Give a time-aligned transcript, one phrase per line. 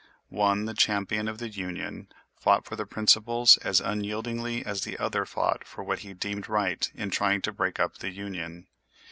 [0.29, 5.27] One, the champion of the Union, fought for his principles as unyieldingly as the other
[5.27, 8.65] fought for what he deemed right in trying to break up the Union.